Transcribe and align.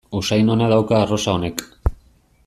Usain 0.19 0.47
ona 0.53 0.69
dauka 0.71 0.97
arrosa 1.01 1.35
honek. 1.37 1.63